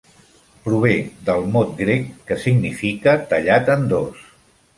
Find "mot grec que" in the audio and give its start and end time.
1.55-2.39